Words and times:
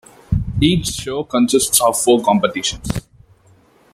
Each 0.59 0.87
show 0.87 1.23
consists 1.23 1.79
of 1.79 2.01
four 2.01 2.23
competitions. 2.23 2.89